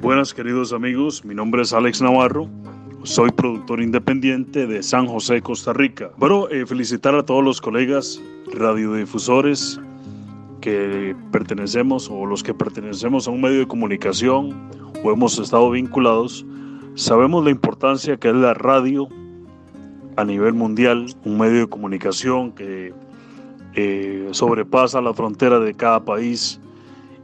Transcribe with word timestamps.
Buenas 0.00 0.32
queridos 0.32 0.72
amigos, 0.72 1.24
mi 1.24 1.34
nombre 1.34 1.62
es 1.62 1.72
Alex 1.72 2.00
Navarro, 2.00 2.48
soy 3.02 3.30
productor 3.32 3.82
independiente 3.82 4.64
de 4.64 4.80
San 4.84 5.08
José, 5.08 5.42
Costa 5.42 5.72
Rica. 5.72 6.10
Bueno, 6.16 6.48
eh, 6.50 6.64
felicitar 6.66 7.16
a 7.16 7.24
todos 7.24 7.42
los 7.42 7.60
colegas 7.60 8.22
radiodifusores 8.54 9.80
que 10.60 11.16
pertenecemos 11.32 12.08
o 12.12 12.26
los 12.26 12.44
que 12.44 12.54
pertenecemos 12.54 13.26
a 13.26 13.32
un 13.32 13.40
medio 13.40 13.58
de 13.58 13.66
comunicación 13.66 14.70
o 15.02 15.10
hemos 15.10 15.36
estado 15.40 15.68
vinculados, 15.72 16.46
sabemos 16.94 17.44
la 17.44 17.50
importancia 17.50 18.16
que 18.16 18.28
es 18.28 18.36
la 18.36 18.54
radio 18.54 19.08
a 20.16 20.24
nivel 20.24 20.54
mundial, 20.54 21.06
un 21.24 21.38
medio 21.38 21.62
de 21.62 21.66
comunicación 21.66 22.52
que 22.52 22.94
eh, 23.74 24.28
sobrepasa 24.30 25.00
la 25.00 25.12
frontera 25.12 25.58
de 25.58 25.74
cada 25.74 26.04
país 26.04 26.60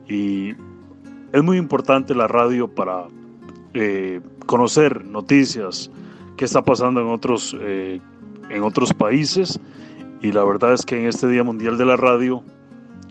y 0.08 0.54
es 1.34 1.42
muy 1.42 1.58
importante 1.58 2.14
la 2.14 2.28
radio 2.28 2.68
para 2.68 3.08
eh, 3.74 4.20
conocer 4.46 5.04
noticias, 5.04 5.90
qué 6.36 6.44
está 6.44 6.62
pasando 6.62 7.00
en 7.00 7.08
otros, 7.08 7.56
eh, 7.60 8.00
en 8.50 8.62
otros 8.62 8.94
países. 8.94 9.58
Y 10.22 10.30
la 10.30 10.44
verdad 10.44 10.72
es 10.72 10.86
que 10.86 10.96
en 10.96 11.06
este 11.08 11.26
Día 11.26 11.42
Mundial 11.42 11.76
de 11.76 11.86
la 11.86 11.96
Radio 11.96 12.44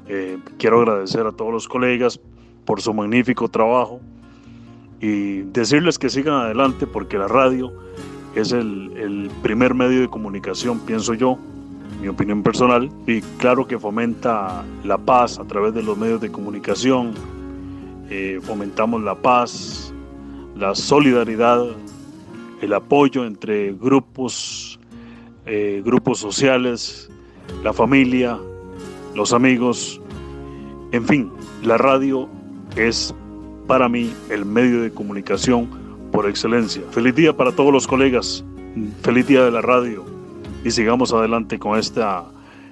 eh, 0.07 0.37
quiero 0.57 0.79
agradecer 0.79 1.27
a 1.27 1.33
todos 1.33 1.51
los 1.51 1.67
colegas 1.67 2.17
por 2.63 2.81
su 2.81 2.93
magnífico 2.93 3.49
trabajo 3.49 3.99
y 5.01 5.41
decirles 5.41 5.99
que 5.99 6.07
sigan 6.07 6.35
adelante 6.35 6.87
porque 6.87 7.17
la 7.17 7.27
radio 7.27 7.73
es 8.35 8.53
el, 8.53 8.93
el 8.95 9.31
primer 9.41 9.73
medio 9.73 9.99
de 9.99 10.07
comunicación, 10.07 10.79
pienso 10.79 11.13
yo, 11.13 11.37
mi 12.01 12.07
opinión 12.07 12.41
personal, 12.41 12.89
y 13.05 13.19
claro 13.37 13.67
que 13.67 13.77
fomenta 13.77 14.63
la 14.85 14.97
paz 14.97 15.39
a 15.39 15.43
través 15.43 15.73
de 15.73 15.83
los 15.83 15.97
medios 15.97 16.21
de 16.21 16.31
comunicación, 16.31 17.13
eh, 18.15 18.39
fomentamos 18.43 19.01
la 19.01 19.15
paz, 19.15 19.91
la 20.55 20.75
solidaridad, 20.75 21.65
el 22.61 22.73
apoyo 22.73 23.25
entre 23.25 23.73
grupos, 23.73 24.79
eh, 25.47 25.81
grupos 25.83 26.19
sociales, 26.19 27.09
la 27.63 27.73
familia, 27.73 28.37
los 29.15 29.33
amigos, 29.33 29.99
en 30.91 31.07
fin, 31.07 31.31
la 31.63 31.79
radio 31.79 32.29
es 32.75 33.15
para 33.65 33.89
mí 33.89 34.13
el 34.29 34.45
medio 34.45 34.83
de 34.83 34.91
comunicación 34.91 35.67
por 36.11 36.29
excelencia. 36.29 36.83
Feliz 36.91 37.15
día 37.15 37.35
para 37.35 37.51
todos 37.51 37.73
los 37.73 37.87
colegas, 37.87 38.45
feliz 39.01 39.25
día 39.25 39.43
de 39.43 39.49
la 39.49 39.61
radio 39.61 40.05
y 40.63 40.69
sigamos 40.69 41.13
adelante 41.13 41.57
con 41.57 41.79
esta 41.79 42.25